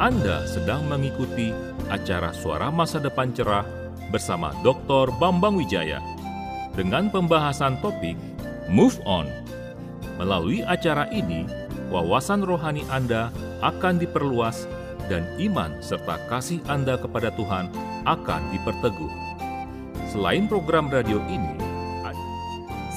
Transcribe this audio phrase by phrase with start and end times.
[0.00, 1.52] Anda sedang mengikuti
[1.92, 3.68] acara Suara Masa Depan Cerah
[4.08, 5.12] bersama Dr.
[5.20, 6.00] Bambang Wijaya
[6.72, 8.16] dengan pembahasan topik
[8.72, 9.28] Move On.
[10.16, 11.44] Melalui acara ini,
[11.92, 13.28] wawasan rohani Anda
[13.60, 14.64] akan diperluas
[15.12, 17.68] dan iman serta kasih Anda kepada Tuhan
[18.08, 19.12] akan diperteguh.
[20.08, 21.60] Selain program radio ini,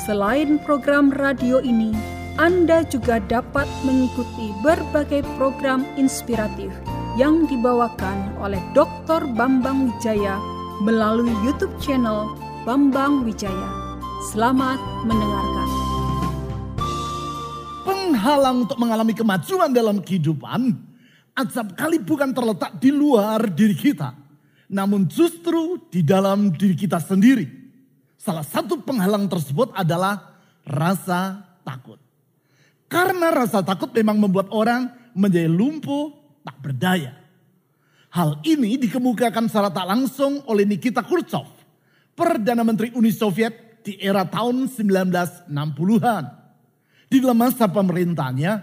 [0.08, 1.92] Selain program radio ini,
[2.40, 6.72] Anda juga dapat mengikuti berbagai program inspiratif
[7.14, 9.30] yang dibawakan oleh Dr.
[9.38, 10.42] Bambang Wijaya
[10.82, 12.34] melalui YouTube channel
[12.66, 13.70] Bambang Wijaya.
[14.34, 15.70] Selamat mendengarkan.
[17.86, 20.74] Penghalang untuk mengalami kemajuan dalam kehidupan,
[21.38, 24.18] azab kali bukan terletak di luar diri kita,
[24.74, 27.46] namun justru di dalam diri kita sendiri.
[28.18, 30.34] Salah satu penghalang tersebut adalah
[30.66, 32.02] rasa takut.
[32.90, 37.16] Karena rasa takut memang membuat orang menjadi lumpuh, tak berdaya.
[38.14, 41.50] Hal ini dikemukakan secara tak langsung oleh Nikita Khrushchev,
[42.14, 46.24] Perdana Menteri Uni Soviet di era tahun 1960-an.
[47.10, 48.62] Di dalam masa pemerintahnya,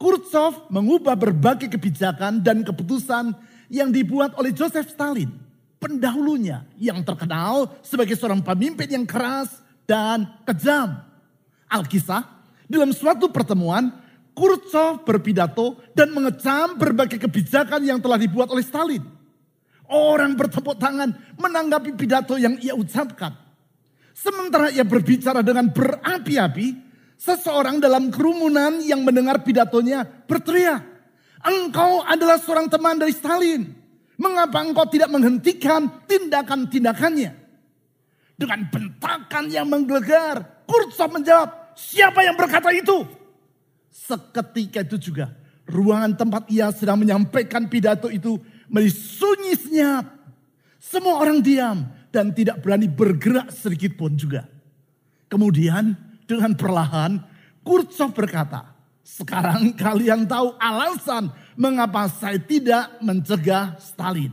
[0.00, 3.36] Khrushchev mengubah berbagai kebijakan dan keputusan
[3.68, 5.28] yang dibuat oleh Joseph Stalin
[5.76, 10.98] pendahulunya yang terkenal sebagai seorang pemimpin yang keras dan kejam.
[11.68, 12.24] Alkisah,
[12.66, 13.92] dalam suatu pertemuan,
[14.36, 19.00] Khrushchev berpidato dan mengecam berbagai kebijakan yang telah dibuat oleh Stalin.
[19.88, 21.08] Orang bertepuk tangan
[21.40, 23.32] menanggapi pidato yang ia ucapkan.
[24.12, 26.66] Sementara ia berbicara dengan berapi-api,
[27.16, 30.84] seseorang dalam kerumunan yang mendengar pidatonya berteriak,
[31.40, 33.72] "Engkau adalah seorang teman dari Stalin."
[34.16, 37.36] Mengapa engkau tidak menghentikan tindakan-tindakannya?
[38.36, 43.04] Dengan bentakan yang menggelegar, Kurtsov menjawab, siapa yang berkata itu?
[43.96, 45.32] Seketika itu juga,
[45.64, 48.36] ruangan tempat ia sedang menyampaikan pidato itu
[48.68, 50.04] menjadi sunyi senyap.
[50.76, 54.44] Semua orang diam dan tidak berani bergerak sedikit pun juga.
[55.32, 55.96] Kemudian
[56.28, 57.18] dengan perlahan,
[57.64, 64.30] Kurtsov berkata, sekarang kalian tahu alasan mengapa saya tidak mencegah Stalin.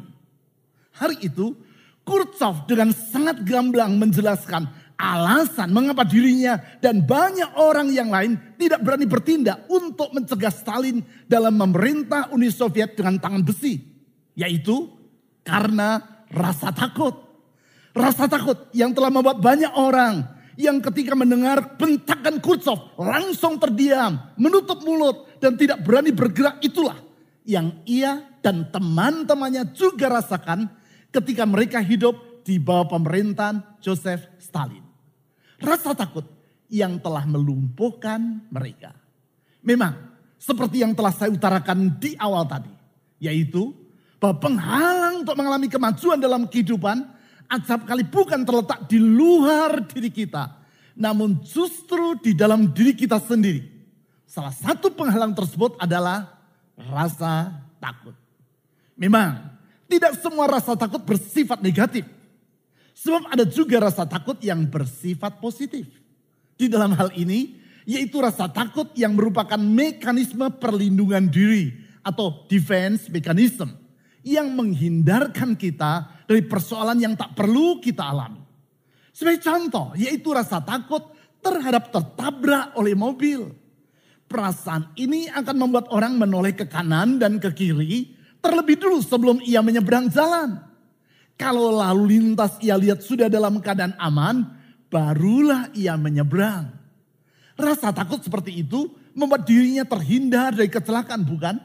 [0.94, 1.58] Hari itu
[2.04, 4.68] Kurtsov dengan sangat gamblang menjelaskan
[5.04, 11.60] alasan mengapa dirinya dan banyak orang yang lain tidak berani bertindak untuk mencegah Stalin dalam
[11.60, 13.84] memerintah Uni Soviet dengan tangan besi.
[14.40, 14.88] Yaitu
[15.44, 16.00] karena
[16.32, 17.20] rasa takut.
[17.94, 20.26] Rasa takut yang telah membuat banyak orang
[20.58, 26.98] yang ketika mendengar bentakan Kurtsov langsung terdiam, menutup mulut dan tidak berani bergerak itulah
[27.46, 30.72] yang ia dan teman-temannya juga rasakan
[31.14, 34.83] ketika mereka hidup di bawah pemerintahan Joseph Stalin.
[35.64, 36.28] Rasa takut
[36.68, 38.92] yang telah melumpuhkan mereka.
[39.64, 39.96] Memang
[40.36, 42.72] seperti yang telah saya utarakan di awal tadi,
[43.24, 43.72] yaitu
[44.20, 47.14] bahwa penghalang untuk mengalami kemajuan dalam kehidupan
[47.54, 50.58] Azab kali bukan terletak di luar diri kita,
[50.98, 53.62] namun justru di dalam diri kita sendiri.
[54.26, 56.34] Salah satu penghalang tersebut adalah
[56.74, 58.18] rasa takut.
[58.98, 59.54] Memang
[59.86, 62.02] tidak semua rasa takut bersifat negatif.
[62.94, 65.90] Sebab ada juga rasa takut yang bersifat positif.
[66.54, 71.74] Di dalam hal ini, yaitu rasa takut yang merupakan mekanisme perlindungan diri
[72.06, 73.72] atau defense mechanism
[74.24, 78.40] yang menghindarkan kita dari persoalan yang tak perlu kita alami.
[79.12, 81.12] Sebagai contoh, yaitu rasa takut
[81.44, 83.52] terhadap tertabrak oleh mobil.
[84.26, 89.62] Perasaan ini akan membuat orang menoleh ke kanan dan ke kiri terlebih dulu sebelum ia
[89.62, 90.73] menyeberang jalan.
[91.44, 94.48] Kalau lalu lintas ia lihat sudah dalam keadaan aman,
[94.88, 96.72] barulah ia menyeberang.
[97.60, 101.60] Rasa takut seperti itu membuat dirinya terhindar dari kecelakaan, bukan?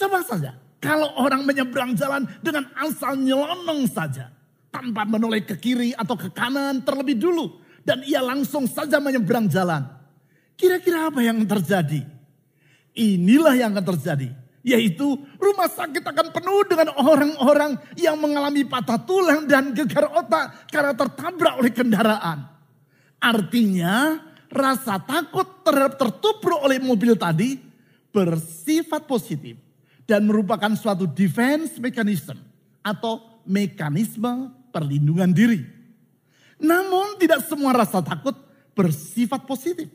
[0.00, 4.32] Coba saja, kalau orang menyeberang jalan dengan asal nyelonong saja.
[4.72, 7.60] Tanpa menoleh ke kiri atau ke kanan terlebih dulu.
[7.84, 9.84] Dan ia langsung saja menyeberang jalan.
[10.56, 12.00] Kira-kira apa yang terjadi?
[12.96, 14.39] Inilah yang akan terjadi.
[14.60, 20.92] Yaitu rumah sakit akan penuh dengan orang-orang yang mengalami patah tulang dan gegar otak karena
[20.92, 22.44] tertabrak oleh kendaraan.
[23.16, 24.20] Artinya
[24.52, 27.56] rasa takut terhadap tertubruk oleh mobil tadi
[28.12, 29.56] bersifat positif
[30.04, 32.36] dan merupakan suatu defense mechanism
[32.84, 35.64] atau mekanisme perlindungan diri.
[36.60, 38.36] Namun tidak semua rasa takut
[38.76, 39.88] bersifat positif.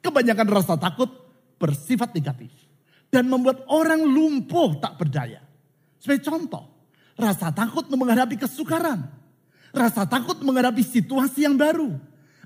[0.00, 1.12] Kebanyakan rasa takut
[1.60, 2.61] bersifat negatif
[3.12, 5.44] dan membuat orang lumpuh tak berdaya.
[6.00, 6.64] Sebagai contoh,
[7.12, 9.04] rasa takut menghadapi kesukaran,
[9.70, 11.92] rasa takut menghadapi situasi yang baru,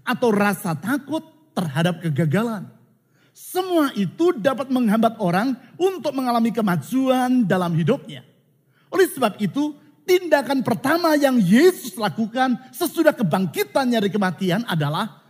[0.03, 1.23] atau rasa takut
[1.55, 2.67] terhadap kegagalan.
[3.31, 8.27] Semua itu dapat menghambat orang untuk mengalami kemajuan dalam hidupnya.
[8.91, 15.23] Oleh sebab itu, tindakan pertama yang Yesus lakukan sesudah kebangkitannya dari kematian adalah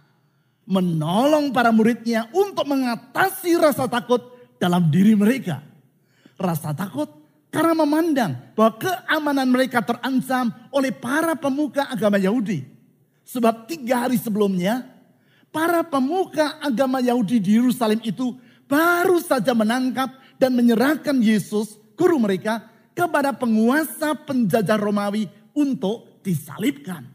[0.66, 5.62] menolong para muridnya untuk mengatasi rasa takut dalam diri mereka.
[6.36, 7.08] Rasa takut
[7.48, 12.68] karena memandang bahwa keamanan mereka terancam oleh para pemuka agama Yahudi.
[13.26, 14.86] Sebab tiga hari sebelumnya,
[15.48, 18.36] para pemuka agama Yahudi di Yerusalem itu
[18.68, 27.08] baru saja menangkap dan menyerahkan Yesus, guru mereka, kepada penguasa penjajah Romawi untuk disalibkan.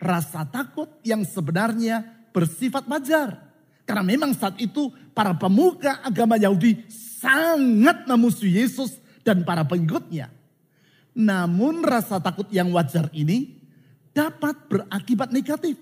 [0.00, 2.00] Rasa takut yang sebenarnya
[2.32, 3.36] bersifat wajar.
[3.84, 4.88] Karena memang saat itu
[5.20, 6.88] para pemuka agama Yahudi
[7.20, 10.32] sangat memusuhi Yesus dan para pengikutnya.
[11.12, 13.60] Namun rasa takut yang wajar ini
[14.16, 15.76] dapat berakibat negatif.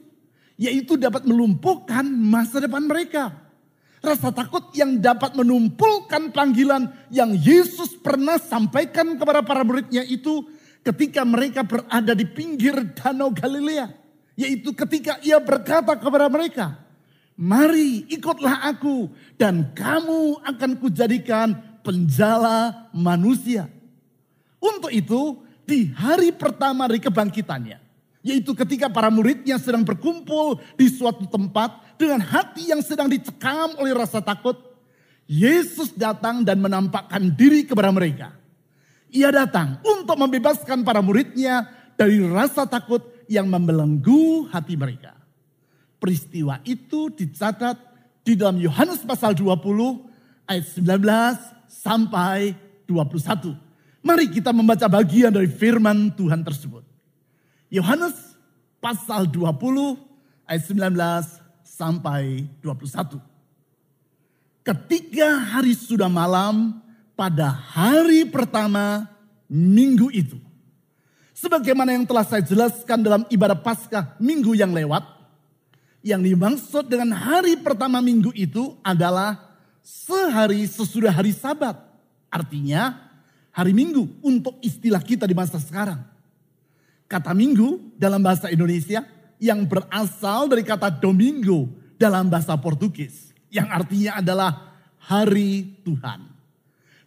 [0.58, 3.30] Yaitu dapat melumpuhkan masa depan mereka.
[4.02, 10.50] Rasa takut yang dapat menumpulkan panggilan yang Yesus pernah sampaikan kepada para muridnya itu
[10.82, 13.86] ketika mereka berada di pinggir danau Galilea.
[14.34, 16.87] Yaitu ketika ia berkata kepada mereka,
[17.38, 21.54] Mari ikutlah aku dan kamu akan kujadikan
[21.86, 23.70] penjala manusia.
[24.58, 27.78] Untuk itu di hari pertama dari kebangkitannya.
[28.26, 33.94] Yaitu ketika para muridnya sedang berkumpul di suatu tempat dengan hati yang sedang dicekam oleh
[33.94, 34.58] rasa takut.
[35.28, 38.34] Yesus datang dan menampakkan diri kepada mereka.
[39.14, 45.17] Ia datang untuk membebaskan para muridnya dari rasa takut yang membelenggu hati mereka.
[45.98, 47.76] Peristiwa itu dicatat
[48.22, 49.58] di dalam Yohanes pasal 20
[50.46, 52.54] ayat 19 sampai
[52.86, 53.54] 21.
[54.00, 56.86] Mari kita membaca bagian dari firman Tuhan tersebut.
[57.68, 58.14] Yohanes
[58.78, 59.98] pasal 20
[60.46, 60.94] ayat 19
[61.66, 63.18] sampai 21.
[64.62, 66.78] Ketika hari sudah malam
[67.18, 69.10] pada hari pertama
[69.50, 70.38] minggu itu.
[71.34, 75.17] Sebagaimana yang telah saya jelaskan dalam ibadah Paskah minggu yang lewat.
[76.02, 81.74] Yang dimaksud dengan hari pertama minggu itu adalah sehari sesudah hari sabat.
[82.30, 82.94] Artinya
[83.50, 85.98] hari minggu untuk istilah kita di masa sekarang.
[87.08, 89.02] Kata minggu dalam bahasa Indonesia
[89.40, 93.32] yang berasal dari kata domingo dalam bahasa Portugis.
[93.48, 94.50] Yang artinya adalah
[95.02, 96.28] hari Tuhan.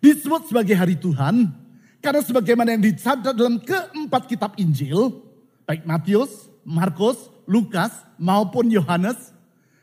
[0.01, 1.53] Disebut sebagai hari Tuhan
[2.01, 5.21] karena sebagaimana yang dicatat dalam keempat kitab Injil,
[5.69, 9.35] baik Matius, Markus, Lukas maupun Yohanes,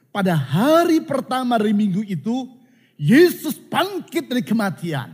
[0.08, 2.48] pada hari pertama dari minggu itu
[2.96, 5.12] Yesus bangkit dari kematian.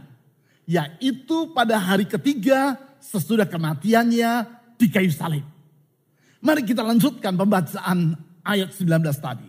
[0.64, 4.46] Yaitu pada hari ketiga sesudah kematiannya
[4.78, 5.42] di kayu salib.
[6.38, 8.14] Mari kita lanjutkan pembacaan
[8.46, 9.48] ayat 19 tadi.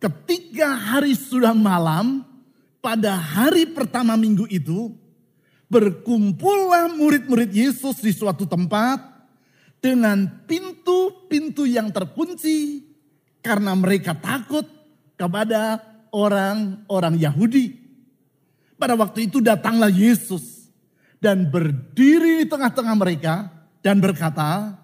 [0.00, 2.24] Ketika hari sudah malam,
[2.80, 4.96] pada hari pertama minggu itu,
[5.68, 9.09] berkumpullah murid-murid Yesus di suatu tempat
[9.80, 12.84] dengan pintu-pintu yang terkunci
[13.40, 14.68] karena mereka takut
[15.16, 15.80] kepada
[16.12, 17.76] orang-orang Yahudi.
[18.76, 20.72] Pada waktu itu datanglah Yesus
[21.20, 23.52] dan berdiri di tengah-tengah mereka
[23.84, 24.76] dan berkata,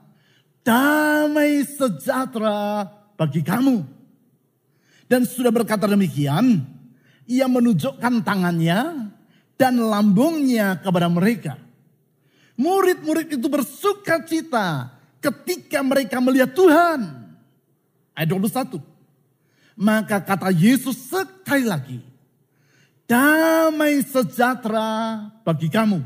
[0.61, 3.85] damai sejahtera bagi kamu.
[5.07, 6.67] Dan sudah berkata demikian,
[7.25, 9.13] ia menunjukkan tangannya
[9.57, 11.66] dan lambungnya kepada mereka.
[12.57, 14.89] Murid-murid itu bersuka cita
[15.21, 17.01] ketika mereka melihat Tuhan.
[18.17, 18.81] Ayat 21.
[19.77, 22.01] Maka kata Yesus sekali lagi,
[23.05, 26.01] damai sejahtera bagi kamu.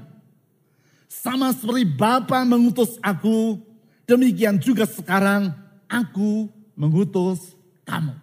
[1.06, 3.62] Sama seperti Bapa mengutus aku,
[4.10, 5.54] demikian juga sekarang
[5.86, 7.54] aku mengutus
[7.86, 8.18] kamu.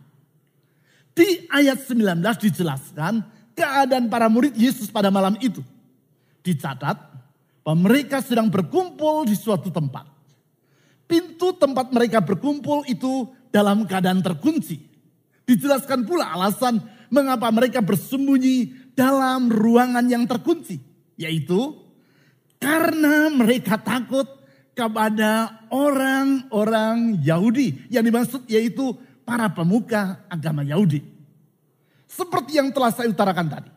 [1.15, 3.23] Di ayat 19 dijelaskan
[3.55, 5.63] keadaan para murid Yesus pada malam itu.
[6.43, 7.16] Dicatat
[7.75, 10.07] mereka sedang berkumpul di suatu tempat.
[11.07, 14.79] Pintu tempat mereka berkumpul itu dalam keadaan terkunci.
[15.47, 20.79] Dijelaskan pula alasan mengapa mereka bersembunyi dalam ruangan yang terkunci.
[21.15, 21.75] Yaitu
[22.59, 24.27] karena mereka takut
[24.75, 27.87] kepada orang-orang Yahudi.
[27.87, 31.03] Yang dimaksud yaitu para pemuka agama Yahudi.
[32.07, 33.71] Seperti yang telah saya utarakan tadi.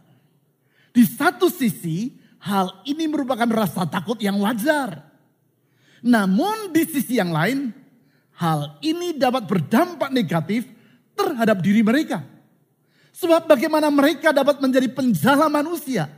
[0.90, 5.04] Di satu sisi hal ini merupakan rasa takut yang wajar.
[6.00, 7.76] Namun di sisi yang lain
[8.40, 10.64] hal ini dapat berdampak negatif
[11.12, 12.24] terhadap diri mereka.
[13.12, 16.08] Sebab bagaimana mereka dapat menjadi penjala manusia.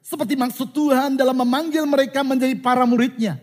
[0.00, 3.36] Seperti maksud Tuhan dalam memanggil mereka menjadi para muridnya.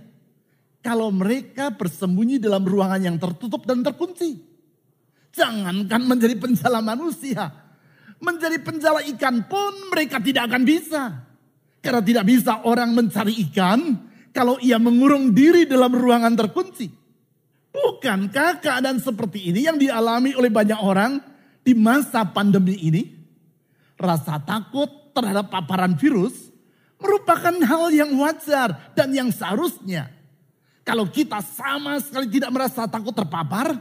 [0.82, 4.42] Kalau mereka bersembunyi dalam ruangan yang tertutup dan terkunci.
[5.36, 7.52] Jangankan menjadi penjala manusia.
[8.18, 11.33] Menjadi penjala ikan pun mereka tidak akan bisa.
[11.84, 14.00] Karena tidak bisa orang mencari ikan
[14.32, 16.88] kalau ia mengurung diri dalam ruangan terkunci.
[17.74, 21.20] Bukankah keadaan seperti ini yang dialami oleh banyak orang
[21.60, 23.04] di masa pandemi ini?
[24.00, 26.54] Rasa takut terhadap paparan virus
[27.04, 30.08] merupakan hal yang wajar dan yang seharusnya.
[30.88, 33.75] Kalau kita sama sekali tidak merasa takut terpapar,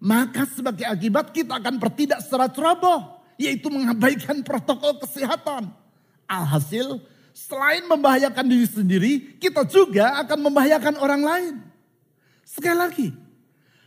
[0.00, 5.72] maka sebagai akibat kita akan bertindak secara ceroboh, yaitu mengabaikan protokol kesehatan.
[6.28, 7.00] Alhasil,
[7.38, 11.54] selain membahayakan diri sendiri, kita juga akan membahayakan orang lain.
[12.42, 13.08] Sekali lagi,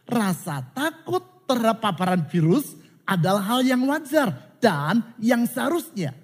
[0.08, 4.32] rasa takut terhadap paparan virus adalah hal yang wajar
[4.64, 6.16] dan yang seharusnya.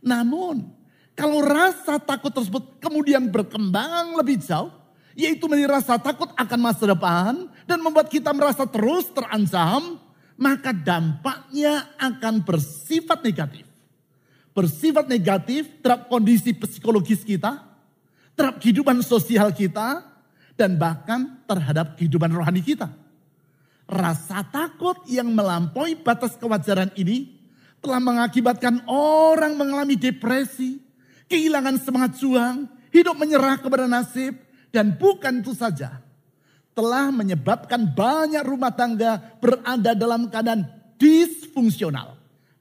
[0.00, 0.72] Namun,
[1.12, 4.72] kalau rasa takut tersebut kemudian berkembang lebih jauh,
[5.12, 10.00] yaitu menjadi rasa takut akan masa depan dan membuat kita merasa terus terancam,
[10.40, 13.69] maka dampaknya akan bersifat negatif.
[14.60, 17.64] Bersifat negatif terhadap kondisi psikologis kita,
[18.36, 20.04] terhadap kehidupan sosial kita,
[20.52, 22.92] dan bahkan terhadap kehidupan rohani kita.
[23.88, 27.40] Rasa takut yang melampaui batas kewajaran ini
[27.80, 30.76] telah mengakibatkan orang mengalami depresi,
[31.24, 34.36] kehilangan semangat juang, hidup menyerah kepada nasib,
[34.68, 36.04] dan bukan itu saja.
[36.76, 40.68] Telah menyebabkan banyak rumah tangga berada dalam keadaan
[41.00, 42.19] disfungsional.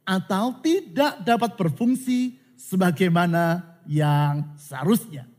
[0.10, 5.30] Atau tidak dapat berfungsi sebagaimana yang seharusnya.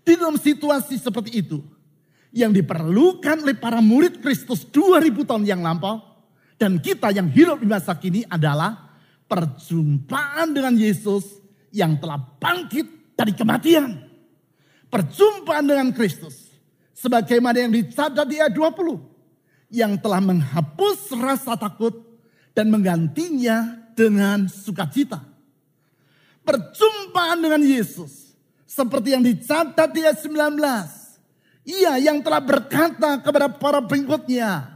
[0.00, 1.60] Di dalam situasi seperti itu,
[2.32, 6.00] yang diperlukan oleh para murid Kristus 2000 tahun yang lampau,
[6.56, 8.96] dan kita yang hidup di masa kini adalah
[9.28, 11.40] perjumpaan dengan Yesus
[11.74, 14.00] yang telah bangkit dari kematian.
[14.88, 16.54] Perjumpaan dengan Kristus.
[16.94, 19.74] Sebagaimana yang dicatat di ayat 20.
[19.74, 22.13] Yang telah menghapus rasa takut
[22.54, 25.20] dan menggantinya dengan sukacita.
[26.46, 28.32] Perjumpaan dengan Yesus.
[28.64, 30.58] Seperti yang dicatat di ayat 19.
[31.64, 34.70] Ia yang telah berkata kepada para pengikutnya.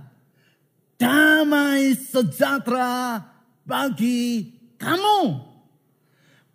[0.99, 3.23] Damai sejahtera
[3.62, 5.49] bagi kamu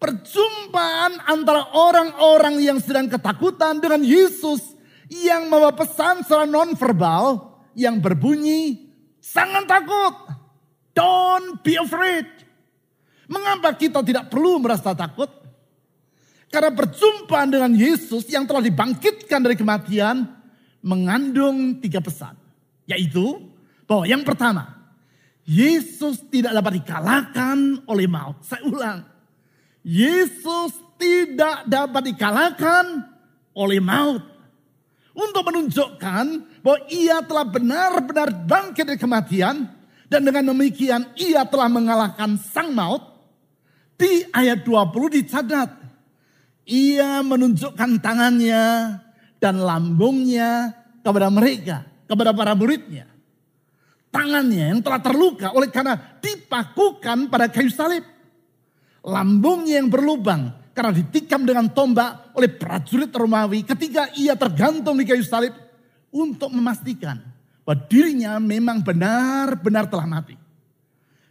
[0.03, 4.75] perjumpaan antara orang-orang yang sedang ketakutan dengan Yesus
[5.07, 8.91] yang membawa pesan secara nonverbal yang berbunyi
[9.23, 10.42] sangat takut.
[10.93, 12.29] Don't be afraid.
[13.25, 15.29] Mengapa kita tidak perlu merasa takut?
[16.53, 20.29] Karena perjumpaan dengan Yesus yang telah dibangkitkan dari kematian
[20.85, 22.38] mengandung tiga pesan.
[22.85, 23.41] Yaitu
[23.89, 24.69] bahwa yang pertama,
[25.50, 27.57] Yesus tidak dapat dikalahkan
[27.89, 28.38] oleh maut.
[28.45, 29.01] Saya ulang,
[29.81, 32.85] Yesus tidak dapat dikalahkan
[33.57, 34.23] oleh maut.
[35.13, 36.25] Untuk menunjukkan
[36.65, 39.69] bahwa ia telah benar-benar bangkit dari kematian.
[40.13, 43.01] Dan dengan demikian ia telah mengalahkan sang maut.
[43.98, 45.70] Di ayat 20 dicatat.
[46.70, 48.93] Ia menunjukkan tangannya
[49.41, 50.70] dan lambungnya
[51.01, 51.82] kepada mereka.
[52.05, 53.10] Kepada para muridnya.
[54.13, 58.13] Tangannya yang telah terluka oleh karena dipakukan pada kayu salib
[59.03, 65.22] lambungnya yang berlubang karena ditikam dengan tombak oleh prajurit Romawi ketika ia tergantung di kayu
[65.22, 65.51] salib
[66.10, 67.20] untuk memastikan
[67.63, 70.36] bahwa dirinya memang benar-benar telah mati.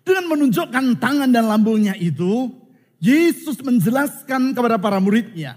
[0.02, 2.50] Dengan menunjukkan tangan dan lambungnya itu,
[2.98, 5.54] Yesus menjelaskan kepada para muridnya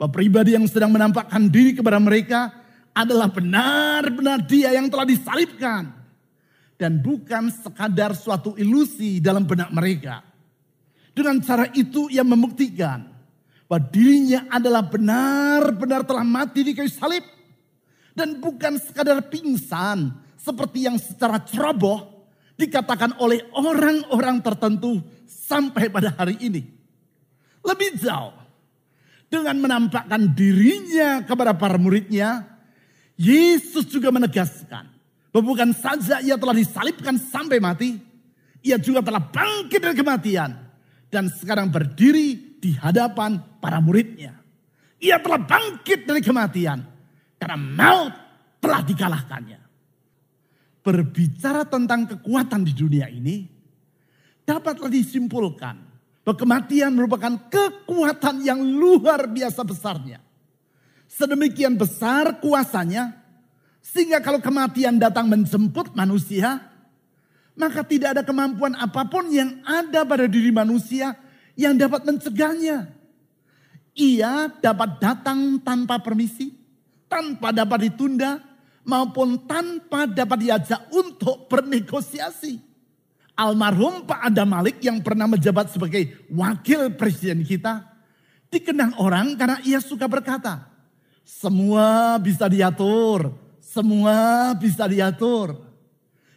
[0.00, 2.52] bahwa pribadi yang sedang menampakkan diri kepada mereka
[2.96, 5.92] adalah benar-benar dia yang telah disalibkan.
[6.76, 10.20] Dan bukan sekadar suatu ilusi dalam benak mereka.
[11.16, 13.08] Dengan cara itu ia membuktikan
[13.64, 17.24] bahwa dirinya adalah benar-benar telah mati di kayu salib.
[18.16, 22.16] Dan bukan sekadar pingsan seperti yang secara ceroboh
[22.56, 26.64] dikatakan oleh orang-orang tertentu sampai pada hari ini.
[27.60, 28.32] Lebih jauh,
[29.28, 32.46] dengan menampakkan dirinya kepada para muridnya,
[33.20, 34.88] Yesus juga menegaskan
[35.34, 38.00] bahwa bukan saja ia telah disalibkan sampai mati,
[38.64, 40.50] ia juga telah bangkit dari kematian
[41.12, 44.40] dan sekarang berdiri di hadapan para muridnya.
[44.96, 46.95] Ia telah bangkit dari kematian
[47.36, 48.14] karena maut
[48.60, 49.60] telah dikalahkannya.
[50.86, 53.42] Berbicara tentang kekuatan di dunia ini
[54.46, 55.76] dapatlah disimpulkan
[56.22, 60.22] bahwa kematian merupakan kekuatan yang luar biasa besarnya.
[61.06, 63.26] Sedemikian besar kuasanya
[63.78, 66.58] sehingga kalau kematian datang menjemput manusia,
[67.54, 71.14] maka tidak ada kemampuan apa pun yang ada pada diri manusia
[71.54, 72.90] yang dapat mencegahnya.
[73.94, 76.55] Ia dapat datang tanpa permisi,
[77.16, 78.44] tanpa dapat ditunda,
[78.84, 82.60] maupun tanpa dapat diajak untuk bernegosiasi.
[83.36, 87.88] Almarhum Pak Adam Malik yang pernah menjabat sebagai wakil presiden kita,
[88.52, 90.68] dikenang orang karena ia suka berkata,
[91.24, 93.32] semua bisa diatur,
[93.64, 95.56] semua bisa diatur.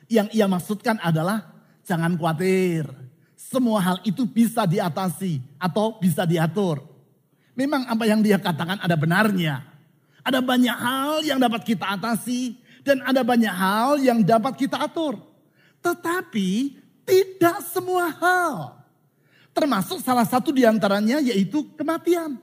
[0.09, 1.53] Yang ia maksudkan adalah
[1.86, 2.88] jangan khawatir,
[3.38, 6.81] semua hal itu bisa diatasi atau bisa diatur.
[7.53, 9.69] Memang apa yang dia katakan ada benarnya.
[10.24, 15.20] Ada banyak hal yang dapat kita atasi dan ada banyak hal yang dapat kita atur.
[15.80, 16.76] Tetapi
[17.08, 18.80] tidak semua hal.
[19.56, 22.38] Termasuk salah satu di antaranya yaitu kematian.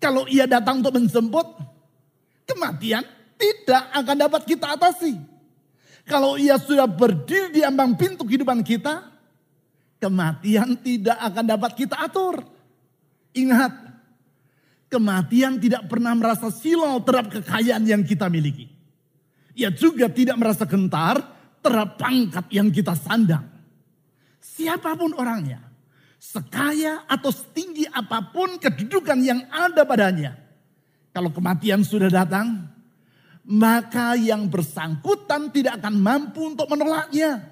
[0.00, 1.46] Kalau ia datang untuk menjemput,
[2.48, 3.04] kematian
[3.36, 5.16] tidak akan dapat kita atasi.
[6.08, 9.04] Kalau ia sudah berdiri di ambang pintu kehidupan kita,
[10.00, 12.42] kematian tidak akan dapat kita atur.
[13.36, 13.89] Ingat,
[14.90, 18.66] kematian tidak pernah merasa silau terhadap kekayaan yang kita miliki.
[19.54, 21.22] Ia juga tidak merasa gentar
[21.62, 23.46] terhadap pangkat yang kita sandang.
[24.42, 25.62] Siapa pun orangnya,
[26.18, 30.36] sekaya atau setinggi apa pun kedudukan yang ada padanya.
[31.14, 32.66] Kalau kematian sudah datang,
[33.46, 37.50] maka yang bersangkutan tidak akan mampu untuk menolaknya.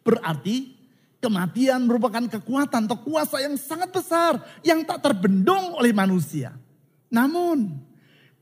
[0.00, 0.72] Berarti
[1.20, 6.65] kematian merupakan kekuatan atau kuasa yang sangat besar yang tak terbendung oleh manusia.
[7.10, 7.86] Namun,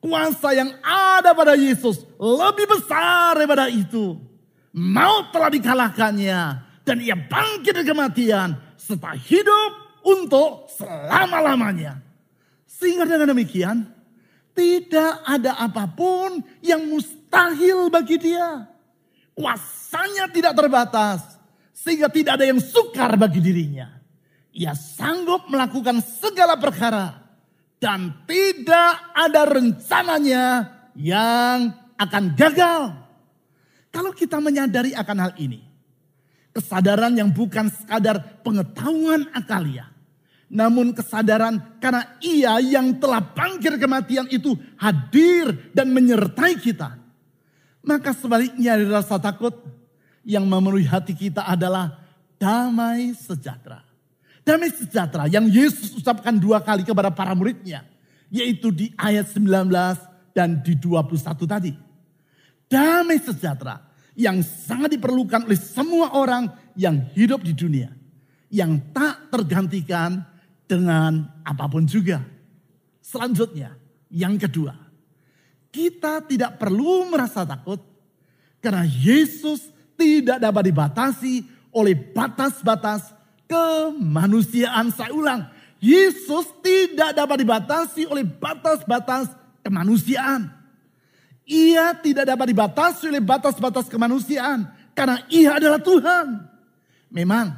[0.04, 4.20] kuasa yang ada pada Yesus lebih besar daripada itu.
[4.74, 6.40] Maut telah dikalahkannya
[6.84, 12.04] dan ia bangkit dari kematian serta hidup untuk selama-lamanya.
[12.68, 13.86] Sehingga dengan demikian
[14.52, 18.68] tidak ada apa pun yang mustahil bagi dia.
[19.32, 21.22] Kuasanya tidak terbatas
[21.72, 23.88] sehingga tidak ada yang sukar bagi dirinya.
[24.54, 27.23] Ia sanggup melakukan segala perkara
[27.84, 30.46] dan tidak ada rencananya
[30.96, 31.68] yang
[32.00, 32.96] akan gagal.
[33.92, 35.74] Kalau kita menyadari akan hal ini,
[36.54, 39.90] Kesadaran yang bukan sekadar pengetahuan akalia.
[40.46, 46.94] Namun kesadaran karena ia yang telah bangkit kematian itu hadir dan menyertai kita.
[47.82, 49.66] Maka sebaliknya dari rasa takut
[50.22, 51.98] yang memenuhi hati kita adalah
[52.38, 53.83] damai sejahtera.
[54.44, 57.88] Damai sejahtera yang Yesus ucapkan dua kali kepada para muridnya.
[58.28, 59.72] Yaitu di ayat 19
[60.36, 61.72] dan di 21 tadi.
[62.68, 63.80] Damai sejahtera
[64.12, 67.88] yang sangat diperlukan oleh semua orang yang hidup di dunia.
[68.52, 70.28] Yang tak tergantikan
[70.68, 72.20] dengan apa pun juga.
[73.00, 73.72] Selanjutnya,
[74.12, 74.76] yang kedua.
[75.72, 77.82] Kita tidak perlu merasa takut
[78.62, 81.42] karena Yesus tidak dapat dibatasi
[81.74, 83.13] oleh batas-batas
[83.48, 84.92] kemanusiaan.
[84.94, 85.48] Saya ulang,
[85.82, 89.28] Yesus tidak dapat dibatasi oleh batas-batas
[89.60, 90.48] kemanusiaan.
[91.44, 94.64] Ia tidak dapat dibatasi oleh batas-batas kemanusiaan.
[94.96, 96.48] Karena ia adalah Tuhan.
[97.12, 97.52] Memang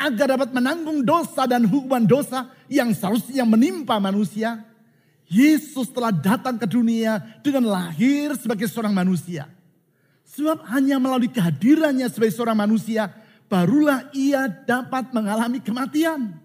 [0.00, 4.64] agar dapat menanggung dosa dan hukuman dosa yang seharusnya menimpa manusia.
[5.30, 9.46] Yesus telah datang ke dunia dengan lahir sebagai seorang manusia.
[10.26, 13.12] Sebab hanya melalui kehadirannya sebagai seorang manusia,
[13.50, 16.38] barulah ia dapat mengalami kematian.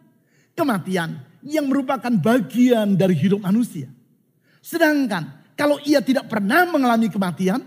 [0.57, 3.85] Kematian yang merupakan bagian dari hidup manusia.
[4.65, 7.61] Sedangkan kalau ia tidak pernah mengalami kematian,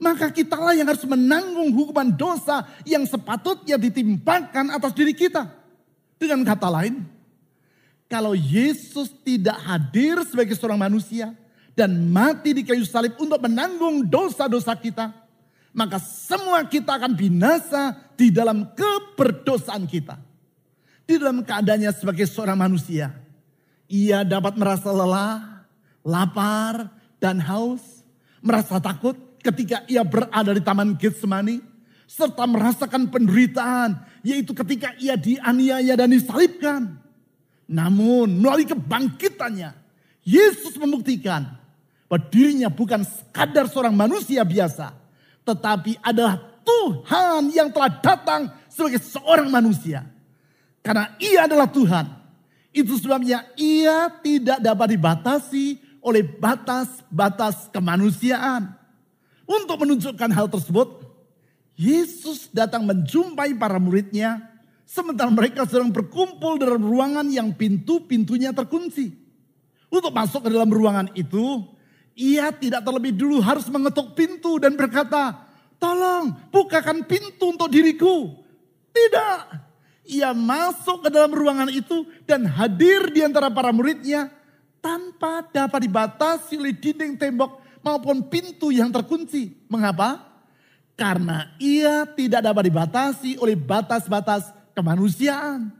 [0.00, 5.44] maka kitalah yang harus menanggung hukuman dosa yang sepatutnya ditimpakan atas diri kita.
[6.16, 7.04] Dengan kata lain,
[8.08, 11.36] kalau Yesus tidak hadir sebagai seorang manusia
[11.76, 15.12] dan mati di kayu salib untuk menanggung dosa-dosa kita,
[15.70, 20.18] maka semua kita akan binasa di dalam keberdosaan kita.
[21.06, 23.10] Di dalam keadaannya sebagai seorang manusia,
[23.90, 25.66] ia dapat merasa lelah,
[26.06, 27.82] lapar, dan haus,
[28.38, 31.58] merasa takut ketika ia berada di Taman Getsemani,
[32.06, 36.98] serta merasakan penderitaan, yaitu ketika ia dianiaya dan disalibkan.
[37.70, 39.70] Namun melalui kebangkitannya,
[40.26, 41.46] Yesus membuktikan
[42.10, 44.99] bahwa dirinya bukan sekadar seorang manusia biasa,
[45.50, 50.06] tetapi adalah Tuhan yang telah datang sebagai seorang manusia.
[50.80, 52.06] Karena ia adalah Tuhan,
[52.70, 58.72] itu sebabnya ia tidak dapat dibatasi oleh batas-batas kemanusiaan.
[59.44, 61.02] Untuk menunjukkan hal tersebut,
[61.74, 64.38] Yesus datang menjumpai para muridnya
[64.86, 69.10] sementara mereka sedang berkumpul dalam ruangan yang pintu-pintunya terkunci.
[69.90, 71.66] Untuk masuk ke dalam ruangan itu,
[72.14, 75.38] ia tidak terlebih dulu harus mengetuk pintu dan berkata,
[75.80, 78.36] tolong bukakan pintu untuk diriku.
[78.90, 79.38] Tidak,
[80.10, 84.26] ia masuk ke dalam ruangan itu dan hadir di antara para muridnya
[84.82, 89.54] tanpa dapat dibatasi oleh dinding tembok maupun pintu yang terkunci.
[89.70, 90.26] Mengapa?
[90.98, 95.72] Karena ia tidak dapat dibatasi oleh batas-batas kemanusiaan.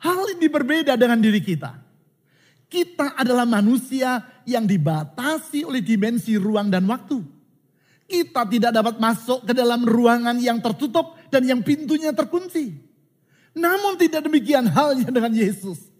[0.00, 1.89] Hal ini berbeda dengan diri kita.
[2.70, 7.18] Kita adalah manusia yang dibatasi oleh dimensi ruang dan waktu.
[8.06, 12.78] Kita tidak dapat masuk ke dalam ruangan yang tertutup dan yang pintunya terkunci.
[13.58, 15.90] Namun tidak demikian halnya dengan Yesus.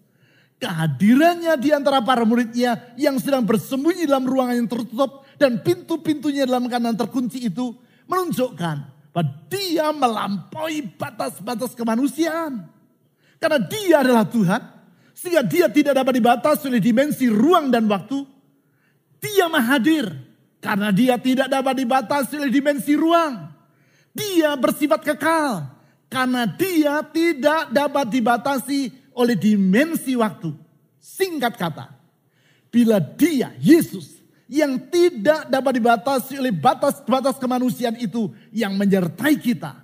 [0.63, 6.71] Kehadirannya di antara para muridnya yang sedang bersembunyi dalam ruangan yang tertutup dan pintu-pintunya dalam
[6.71, 7.75] keadaan terkunci itu
[8.07, 8.77] menunjukkan
[9.11, 12.63] bahwa dia melampaui batas-batas kemanusiaan.
[13.41, 14.61] Karena dia adalah Tuhan,
[15.15, 18.25] sehingga dia tidak dapat dibatasi oleh dimensi ruang dan waktu.
[19.21, 20.09] Dia mahadir,
[20.57, 23.49] karena dia tidak dapat dibatasi oleh dimensi ruang.
[24.11, 25.69] Dia bersifat kekal,
[26.09, 30.51] karena dia tidak dapat dibatasi oleh dimensi waktu.
[30.97, 31.85] Singkat kata,
[32.73, 34.21] bila dia, Yesus,
[34.51, 39.79] yang tidak dapat dibatasi oleh batas-batas kemanusiaan itu yang menyertai kita.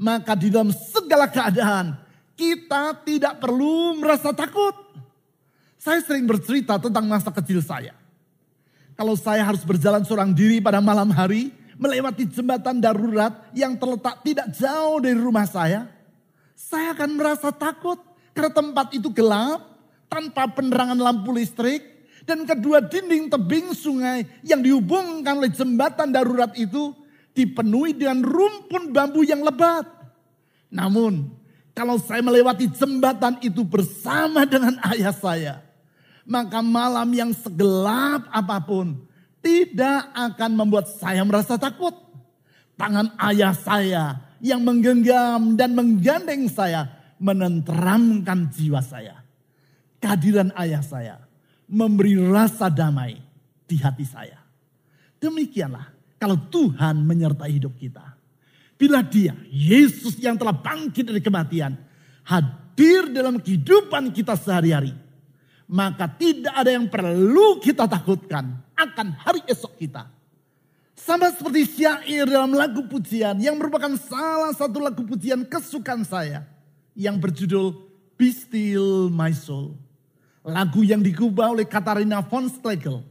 [0.00, 1.98] Maka di dalam segala keadaan
[2.38, 4.72] kita tidak perlu merasa takut.
[5.74, 7.98] Saya sering bercerita tentang masa kecil saya.
[8.94, 14.46] Kalau saya harus berjalan seorang diri pada malam hari, melewati jembatan darurat yang terletak tidak
[14.54, 15.90] jauh dari rumah saya,
[16.54, 17.98] saya akan merasa takut
[18.34, 19.62] karena tempat itu gelap,
[20.10, 21.82] tanpa penerangan lampu listrik,
[22.26, 26.90] dan kedua dinding tebing sungai yang dihubungkan oleh jembatan darurat itu
[27.34, 29.86] dipenuhi dengan rumpun bambu yang lebat.
[30.74, 31.37] Namun,
[31.78, 35.62] kalau saya melewati jembatan itu bersama dengan ayah saya,
[36.26, 38.98] maka malam yang segelap apa pun
[39.38, 41.94] tidak akan membuat saya merasa takut.
[42.74, 46.90] Tangan ayah saya yang menggenggam dan menggandeng saya
[47.22, 49.22] menenteramkan jiwa saya.
[50.02, 51.22] Kehadiran ayah saya
[51.70, 53.22] memberi rasa damai
[53.70, 54.42] di hati saya.
[55.22, 58.17] Demikianlah kalau Tuhan menyertai hidup kita.
[58.78, 61.74] Bila dia, Yesus yang telah bangkit dari kematian,
[62.22, 64.94] hadir dalam kehidupan kita sehari-hari.
[65.66, 70.06] Maka tidak ada yang perlu kita takutkan akan hari esok kita.
[70.94, 76.46] Sama seperti syair dalam lagu pujian yang merupakan salah satu lagu pujian kesukaan saya.
[76.94, 77.66] Yang berjudul
[78.14, 79.74] Be Still My Soul.
[80.46, 83.02] Lagu yang digubah oleh Katharina von Schlegel.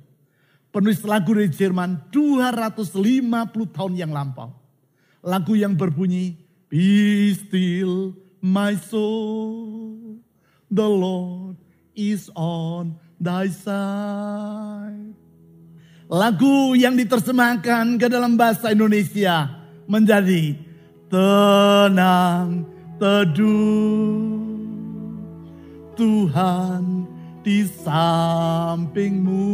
[0.71, 4.66] Penulis lagu dari Jerman 250 tahun yang lampau.
[5.28, 6.40] Lagu yang berbunyi,
[6.72, 10.24] Be still my soul,
[10.72, 11.60] the Lord
[11.92, 15.16] is on thy side.
[16.08, 19.52] Lagu yang diterjemahkan ke dalam bahasa Indonesia
[19.84, 20.56] menjadi
[21.12, 22.63] Tenang
[22.96, 24.48] Teduh
[26.00, 26.84] Tuhan
[27.44, 29.52] di sampingmu.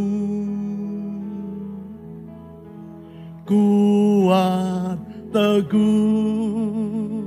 [3.42, 7.18] Kuat teguh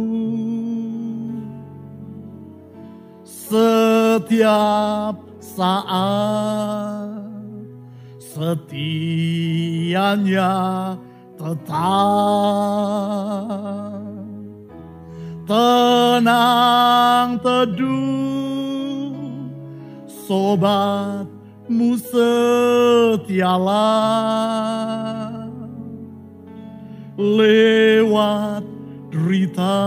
[3.22, 7.14] setiap saat
[8.18, 10.50] setianya
[11.40, 11.80] tetap.
[15.48, 19.16] Tenang teduh.
[20.28, 23.72] Sobatmu setialah.
[27.20, 28.64] Lewat
[29.12, 29.82] derita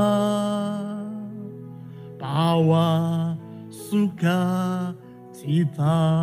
[2.19, 3.33] bawa
[3.69, 4.45] suka
[5.33, 6.13] cita.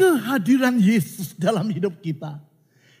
[0.00, 2.40] Kehadiran Yesus dalam hidup kita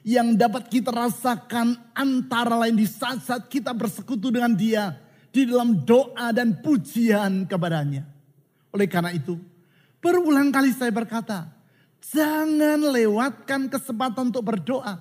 [0.04, 5.00] yang dapat kita rasakan antara lain di saat-saat kita bersekutu dengan dia
[5.32, 8.04] di dalam doa dan pujian kepadanya.
[8.68, 9.40] Oleh karena itu,
[10.04, 11.48] berulang kali saya berkata,
[12.04, 15.00] jangan lewatkan kesempatan untuk berdoa.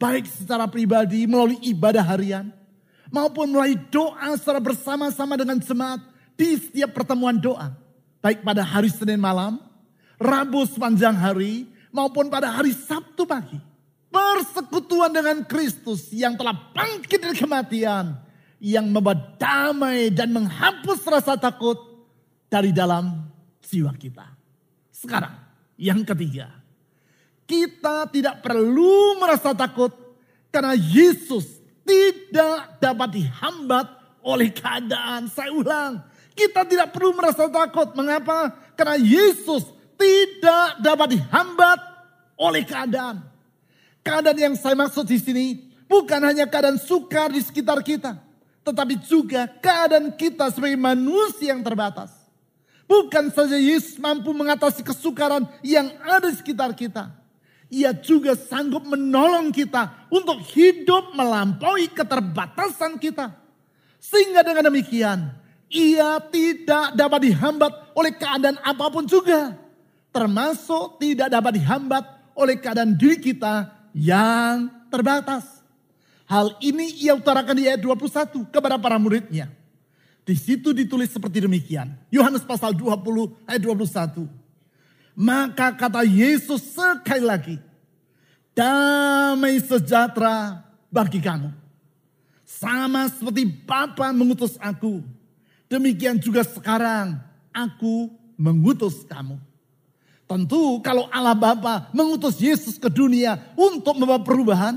[0.00, 2.48] Baik secara pribadi melalui ibadah harian
[3.12, 6.00] maupun melalui doa secara bersama-sama dengan jemaat
[6.40, 7.76] di setiap pertemuan doa.
[8.24, 9.67] Baik pada hari Senin malam,
[10.18, 13.54] Rabu sepanjang hari, maupun pada hari Sabtu pagi.
[14.10, 18.18] Persekutuan dengan Kristus yang telah bangkit dari kematian.
[18.58, 21.78] Yang membawa damai dan menghapus rasa takut
[22.50, 23.30] dari dalam
[23.62, 24.26] jiwa kita.
[24.90, 25.38] Sekarang,
[25.78, 26.50] yang ketiga.
[27.46, 29.94] Kita tidak perlu merasa takut
[30.50, 31.46] karena Yesus
[31.86, 33.86] tidak dapat dihambat
[34.26, 35.30] oleh keadaan.
[35.30, 36.02] Saya ulang,
[36.34, 37.94] kita tidak perlu merasa takut.
[37.94, 38.52] Mengapa?
[38.74, 41.78] Karena Yesus tidak dapat dihambat
[42.38, 43.20] oleh keadaan.
[44.06, 45.46] Keadaan yang saya maksud di sini
[45.90, 48.16] bukan hanya keadaan sukar di sekitar kita,
[48.62, 52.14] tetapi juga keadaan kita sebagai manusia yang terbatas.
[52.88, 57.12] Bukan saja Yesus mampu mengatasi kesukaran yang ada di sekitar kita.
[57.68, 63.36] Ia juga sanggup menolong kita untuk hidup melampaui keterbatasan kita.
[64.00, 65.36] Sehingga dengan demikian,
[65.68, 69.67] ia tidak dapat dihambat oleh keadaan apa pun juga.
[70.08, 72.04] Termasuk tidak dapat dihambat
[72.38, 75.44] oleh keadaan diri kita yang terbatas.
[76.28, 79.48] Hal ini ia utarakan di ayat 21 kepada para muridnya.
[80.28, 81.88] Di situ ditulis seperti demikian.
[82.12, 84.28] Yohanes pasal 20 ayat 21.
[85.16, 87.56] Maka kata Yesus sekali lagi.
[88.52, 90.60] Damai sejahtera
[90.92, 91.48] bagi kamu.
[92.44, 95.00] Sama seperti Bapa mengutus aku.
[95.68, 97.16] Demikian juga sekarang
[97.52, 99.47] aku mengutus kamu.
[100.28, 104.76] Tentu kalau Allah Bapa mengutus Yesus ke dunia untuk membawa perubahan.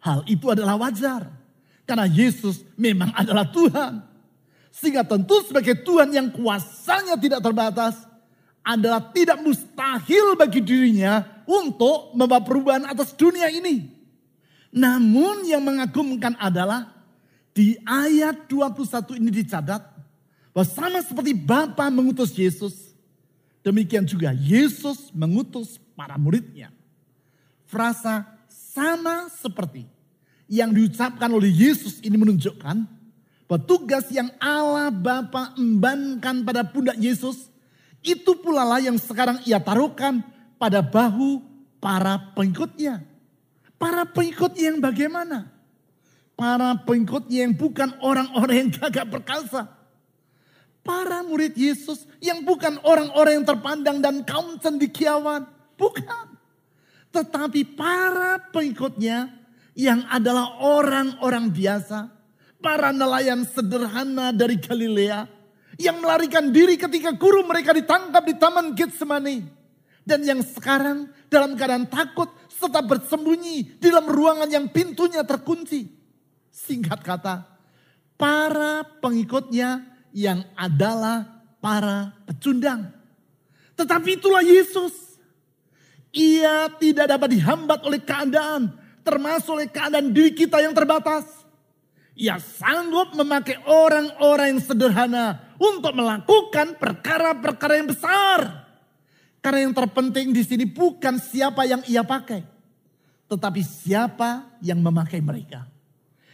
[0.00, 1.28] Hal itu adalah wajar.
[1.84, 4.00] Karena Yesus memang adalah Tuhan.
[4.72, 8.00] Sehingga tentu sebagai Tuhan yang kuasanya tidak terbatas
[8.64, 13.92] adalah tidak mustahil bagi dirinya untuk membawa perubahan atas dunia ini.
[14.72, 16.96] Namun yang mengagumkan adalah
[17.56, 19.80] di ayat 21 ini dicatat
[20.52, 22.85] bahwa sama seperti Bapa mengutus Yesus,
[23.66, 26.70] demikian juga Yesus mengutus para muridnya.
[27.66, 29.90] Frasa sama seperti
[30.46, 32.96] yang diucapkan oleh Yesus ini menunjukkan
[33.46, 37.46] Petugas yang Allah Bapa embankan pada pundak Yesus,
[38.02, 40.18] itu pula lah yang sekarang ia taruhkan
[40.58, 41.38] pada bahu
[41.78, 43.06] para pengikutnya.
[43.78, 45.46] Para pengikutnya yang bagaimana?
[46.34, 49.75] Para pengikutnya yang bukan orang-orang yang gagah perkasa.
[50.86, 55.42] Para murid Yesus yang bukan orang-orang yang terpandang dan kaum cendikiawan.
[55.74, 56.38] Bukan.
[57.10, 59.34] Tetapi para pengikutnya
[59.74, 62.08] yang adalah orang-orang biasa
[62.62, 65.28] para nelayan sederhana dari Galilea
[65.76, 69.44] yang melarikan diri ketika guru mereka ditangkap di Taman Getsemani
[70.06, 75.84] dan yang sekarang dalam keadaan takut serta bersembunyi di dalam ruangan yang pintunya terkunci.
[76.48, 77.44] Singkat kata,
[78.16, 81.28] para pengikutnya yang adalah
[81.60, 82.88] para pecundang.
[83.76, 85.20] Tetapi itulah Yesus.
[86.16, 88.72] Ia tidak dapat dihambat oleh keadaan,
[89.04, 91.28] termasuk oleh keadaan diri kita yang terbatas.
[92.16, 98.64] Ia sanggup memakai orang-orang yang sederhana untuk melakukan perkara-perkara yang besar.
[99.44, 102.40] Karena yang terpenting di sini bukan siapa yang ia pakai,
[103.28, 105.68] tetapi siapa yang memakai mereka.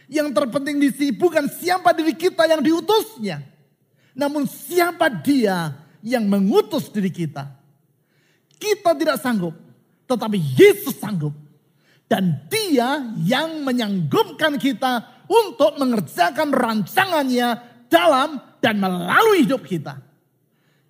[0.07, 3.52] Yang terpenting di sini bukan siapa diri kita yang diutusnya,
[4.13, 5.73] namun siapa dia
[6.05, 7.49] yang mengutus diri kita.
[8.61, 9.57] Kita tidak sanggup,
[10.05, 11.33] tetapi Yesus sanggup.
[12.05, 17.57] Dan dia yang menyanggupkan kita untuk mengerjakan rancangannya
[17.89, 19.97] dalam dan melalui hidup kita.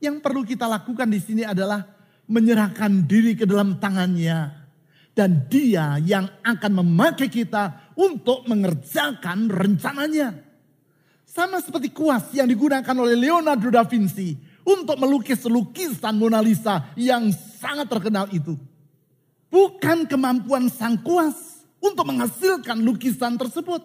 [0.04, 1.80] Yang perlu kita lakukan di sini adalah
[2.28, 4.68] menyerahkan diri ke dalam tangannya.
[5.14, 10.53] Dan dia yang akan memakai kita untuk mengerjakan rencananya.
[11.34, 17.34] Sama seperti kuas yang digunakan oleh Leonardo da Vinci untuk melukis lukisan Mona Lisa yang
[17.34, 18.54] sangat terkenal itu.
[19.50, 23.82] Bukan kemampuan sang kuas untuk menghasilkan lukisan tersebut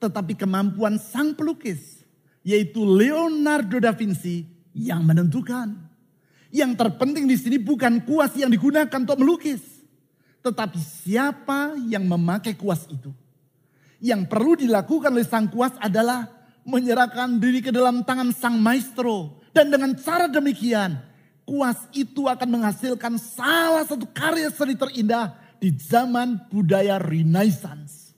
[0.00, 2.02] tetapi kemampuan sang pelukis,
[2.40, 5.76] yaitu Leonardo da Vinci yang menentukan.
[6.50, 9.62] Yang terpenting di sini bukan kuas yang digunakan untuk melukis,
[10.42, 13.12] tetapi siapa yang memakai kuas itu.
[14.00, 19.40] Yang perlu dilakukan oleh sang kuas adalah menyerahkan diri ke dalam tangan sang maestro.
[19.50, 20.98] Dan dengan cara demikian,
[21.42, 28.14] kuas itu akan menghasilkan salah satu karya seni terindah di zaman budaya Renaissance.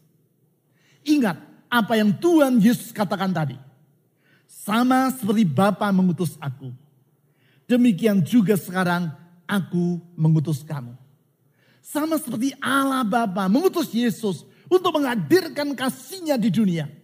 [1.03, 3.57] Ingat, apa yang Tuhan Yesus katakan tadi.
[4.47, 6.71] Sama seperti Bapa mengutus aku.
[7.67, 9.11] Demikian juga sekarang
[9.49, 10.95] aku mengutus kamu.
[11.83, 17.02] Sama seperti Allah Bapa mengutus Yesus untuk menghadirkan kasihnya di dunia.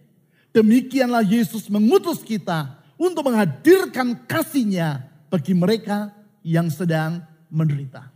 [0.58, 6.10] Demikianlah Yesus mengutus kita untuk menghadirkan kasihnya bagi mereka
[6.42, 8.10] yang sedang menderita.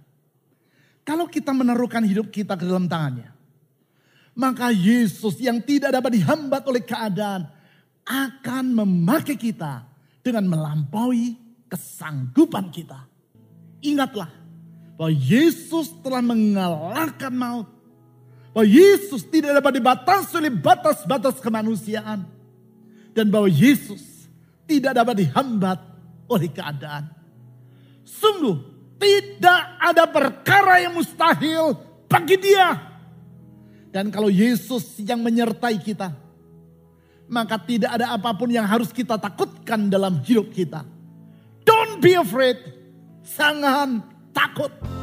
[1.07, 3.31] Kalau kita menaruhkan hidup kita ke dalam tangannya,
[4.35, 7.47] maka Yesus yang tidak dapat dihambat oleh keadaan
[8.03, 9.87] akan memakai kita
[10.19, 11.39] dengan melampaui
[11.71, 13.07] kesanggupan kita.
[13.87, 14.35] Ingatlah
[14.99, 17.71] bahwa Yesus telah mengalahkan maut.
[18.53, 22.29] Bahwa Yesus tidak dapat dibatasi oleh batas-batas kemanusiaan.
[23.13, 24.29] Dan bahwa Yesus
[24.69, 25.79] tidak dapat dihambat
[26.29, 27.09] oleh keadaan.
[28.05, 31.75] Sungguh Tidak ada perkara yang mustahil
[32.07, 32.79] bagi dia.
[33.91, 36.15] Dan kalau Yesus yang menyertai kita,
[37.27, 40.87] maka tidak ada apa pun yang harus kita takutkan dalam hidup kita.
[41.67, 42.63] Don't be afraid.
[43.27, 45.02] Jangan takut.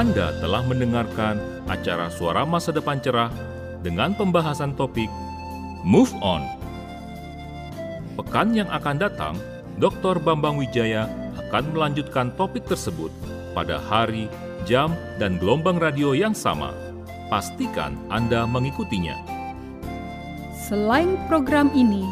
[0.00, 1.36] Anda telah mendengarkan
[1.68, 3.28] acara Suara Masa Depan Cerah
[3.84, 5.12] dengan pembahasan topik
[5.84, 6.40] Move On.
[8.16, 9.36] Pekan yang akan datang,
[9.76, 10.16] Dr.
[10.16, 11.04] Bambang Wijaya
[11.36, 13.12] akan melanjutkan topik tersebut
[13.52, 14.24] pada hari,
[14.64, 16.72] jam, dan gelombang radio yang sama.
[17.28, 19.20] Pastikan Anda mengikutinya.
[20.56, 22.08] Selain program ini,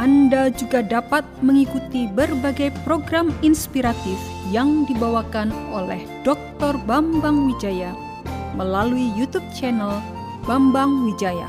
[0.00, 4.16] Anda juga dapat mengikuti berbagai program inspiratif
[4.48, 6.80] yang dibawakan oleh Dr.
[6.88, 7.92] Bambang Wijaya
[8.56, 10.00] melalui YouTube channel
[10.48, 11.44] Bambang Wijaya.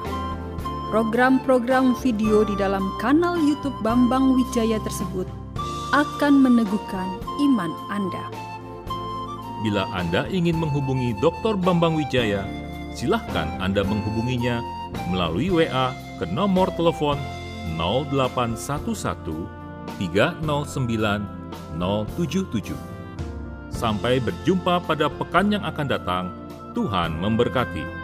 [0.91, 5.25] Program-program video di dalam kanal YouTube Bambang Wijaya tersebut
[5.95, 7.08] akan meneguhkan
[7.47, 8.27] iman Anda.
[9.63, 11.56] Bila Anda ingin menghubungi Dr.
[11.56, 12.43] Bambang Wijaya,
[12.91, 14.60] silahkan Anda menghubunginya
[15.08, 17.15] melalui WA ke nomor telepon
[17.78, 19.47] 0811
[19.99, 21.43] 309
[21.78, 22.76] 077.
[23.73, 26.26] Sampai berjumpa pada pekan yang akan datang.
[26.73, 28.03] Tuhan memberkati.